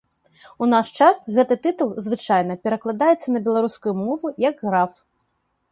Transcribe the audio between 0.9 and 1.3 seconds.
час